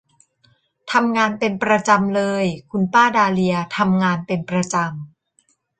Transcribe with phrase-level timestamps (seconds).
[0.91, 4.85] ทำงานเป็นประจำเลย คุณป้าดาเลียทำงานเป็นประจำ